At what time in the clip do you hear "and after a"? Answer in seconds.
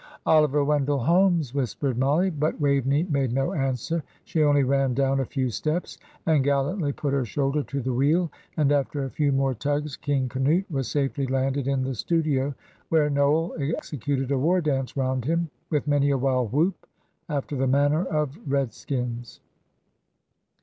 8.57-9.11